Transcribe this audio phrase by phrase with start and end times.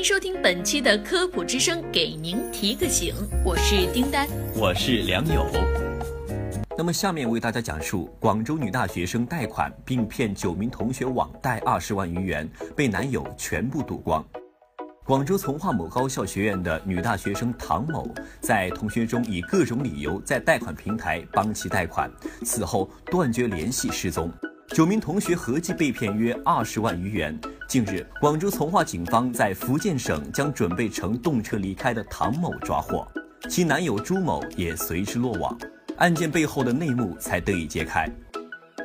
[0.00, 3.14] 迎收听本期的科普之声，给您提个醒，
[3.44, 5.46] 我是丁丹，我是梁友。
[6.74, 14.26] 那么下面为大家讲述广州女大学生贷款并骗九名同学网贷二十万余元，被男友全部赌光。
[15.04, 18.08] 广州从化某高校学院的女大学生唐某，
[18.40, 22.10] 在同学中以各种理由在贷款平台帮其贷款，
[22.42, 24.32] 此后断绝联系失踪。
[24.70, 27.38] 九名同学合计被骗约二十万余元。
[27.70, 33.06] 近日，广州从化警方在福建省将准备乘动车离开的唐某抓获，
[33.48, 35.56] 其男友朱某也随之落网。
[35.98, 38.10] 案件背后的内幕才得以揭开。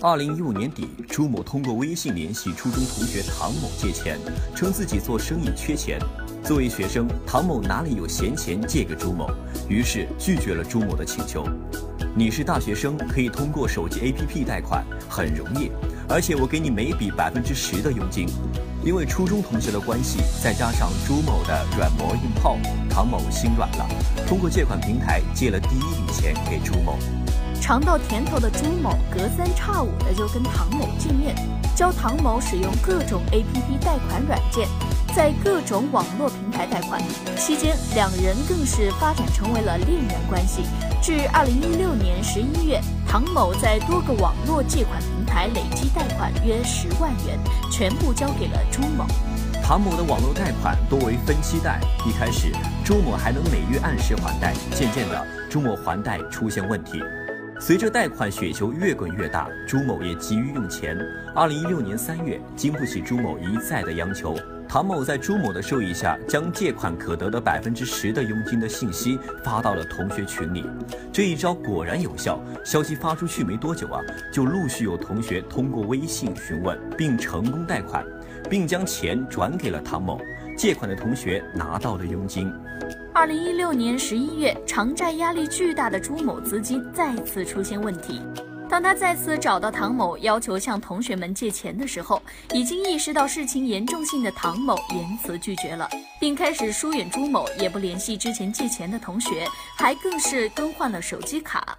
[0.00, 4.18] 二零一五年底，朱某通过微信联系初中同学唐某借钱，
[4.52, 6.00] 称自己做生意缺钱。
[6.42, 9.30] 作为学生，唐某哪里有闲钱借给朱某，
[9.68, 11.46] 于是拒绝了朱某的请求。
[12.16, 15.70] 你是大学生，可以通过手机 APP 贷款，很容易，
[16.12, 18.28] 而且我给你每笔百分之十的佣金。
[18.84, 22.58] 因为初中同学的关系，再加上朱某的软磨硬泡，
[22.90, 23.88] 唐某心软了，
[24.26, 26.98] 通过借款平台借了第一笔钱给朱某。
[27.60, 31.34] 尝到甜头的朱某隔三差五的就跟唐某见面，
[31.76, 34.68] 教唐某使用各种 APP 贷款软件，
[35.14, 37.00] 在各种网络平台贷款。
[37.38, 40.64] 期间，两人更是发展成为了恋人关系。
[41.00, 42.80] 至二零一六年十一月，
[43.12, 47.38] 唐某在多个网络借款平台累计贷款约十万元，
[47.70, 49.04] 全部交给了朱某。
[49.62, 52.50] 唐某的网络贷款多为分期贷，一开始
[52.82, 57.02] 朱某还能每月按时还贷，渐渐的朱某还贷出现问题。
[57.60, 60.96] 随着贷款雪球越滚越大，朱某也急于用钱。
[61.34, 64.34] 二零一六年三月，经不起朱某一再的央求，
[64.72, 70.64] 唐某在朱某的授意下，将借款可得的百分之十的佣金的信息发到了同学群里。
[71.12, 74.00] 这一招果然有效，消息发出去没多久啊，
[74.32, 78.02] 就陆续有同学通过微信询问，并成功贷款，
[78.48, 80.18] 并将钱转给了唐某。
[80.56, 82.50] 借款的同学拿到了佣金。
[83.12, 88.22] 二零一六年十一月，偿债压力巨大的朱某资金再次出现问题。
[88.72, 92.22] 当他再次找到唐某要求向同学们借钱的时候，
[92.54, 95.86] 已经意识到事情严重性的唐某言辞拒绝了，
[96.18, 99.46] 并开始疏远朱某，也不联系之前借钱的同学，
[99.76, 101.76] 还更是更换了手机卡。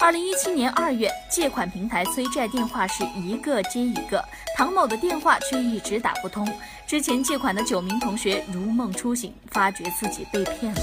[0.00, 4.24] 二零一七年二月，借款平台催债电话是一个接一个，
[4.56, 6.48] 唐某的电话却一直打不通。
[6.86, 10.80] 之前借款的九名同学如梦初醒，发觉自己被骗了。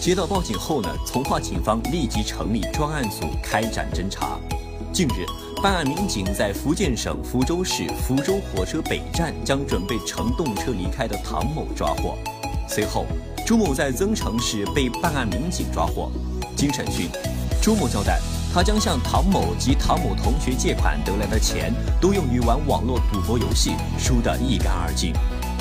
[0.00, 4.38] 接到报警后呢，从化警方立即成立专案组开展侦查。
[5.00, 5.24] 近日，
[5.62, 12.18] 办案民警在福建省福州市福州火车北站将准备乘动车离开的唐某抓获。
[12.68, 13.06] 随后，
[13.46, 16.12] 朱某在增城市被办案民警抓获。
[16.54, 17.08] 经审讯。
[17.62, 18.20] 朱某交代，
[18.52, 25.14] 他将向唐某及唐某同学借款得来的钱，都用于玩网络赌博游戏，输得一干二净。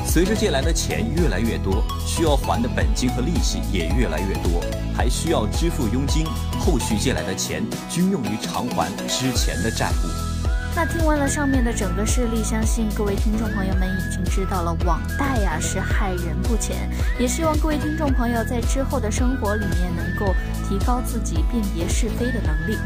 [0.05, 4.61] 随着借来的钱越来越多，需要还的本金和利息也越来越多，
[4.95, 6.25] 还需要支付佣金，
[6.59, 10.29] 后续借来的钱均用于偿还之前的债务。
[10.75, 16.89] 那听完了上面的整个事例，相信各位听众朋友们已经知道了网贷呀是害人不浅。
[17.19, 20.33] 也希望各位听众朋友在之后的生活里面能够
[20.67, 22.77] 提高自己辨别是非的能力。